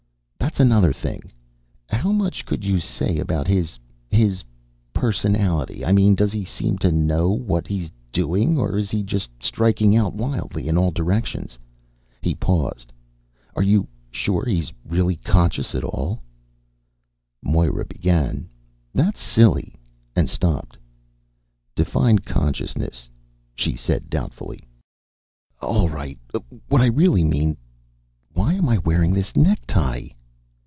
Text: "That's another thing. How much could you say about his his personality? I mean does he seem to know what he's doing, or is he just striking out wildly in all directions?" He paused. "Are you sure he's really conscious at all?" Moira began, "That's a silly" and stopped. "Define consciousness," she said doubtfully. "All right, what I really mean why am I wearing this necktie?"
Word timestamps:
"That's 0.51 0.59
another 0.59 0.91
thing. 0.91 1.31
How 1.87 2.11
much 2.11 2.45
could 2.45 2.65
you 2.65 2.77
say 2.79 3.19
about 3.19 3.47
his 3.47 3.79
his 4.09 4.43
personality? 4.91 5.85
I 5.85 5.93
mean 5.93 6.13
does 6.13 6.33
he 6.33 6.43
seem 6.43 6.77
to 6.79 6.91
know 6.91 7.29
what 7.29 7.67
he's 7.67 7.89
doing, 8.11 8.57
or 8.57 8.77
is 8.77 8.91
he 8.91 9.01
just 9.01 9.29
striking 9.39 9.95
out 9.95 10.13
wildly 10.13 10.67
in 10.67 10.77
all 10.77 10.91
directions?" 10.91 11.57
He 12.21 12.35
paused. 12.35 12.91
"Are 13.55 13.63
you 13.63 13.87
sure 14.11 14.43
he's 14.45 14.73
really 14.85 15.15
conscious 15.15 15.73
at 15.73 15.85
all?" 15.85 16.21
Moira 17.41 17.85
began, 17.85 18.49
"That's 18.93 19.21
a 19.21 19.25
silly" 19.25 19.75
and 20.17 20.29
stopped. 20.29 20.77
"Define 21.75 22.19
consciousness," 22.19 23.07
she 23.55 23.73
said 23.73 24.09
doubtfully. 24.09 24.65
"All 25.61 25.87
right, 25.87 26.19
what 26.67 26.81
I 26.81 26.87
really 26.87 27.23
mean 27.23 27.55
why 28.33 28.53
am 28.55 28.67
I 28.67 28.79
wearing 28.79 29.13
this 29.13 29.33
necktie?" 29.37 30.09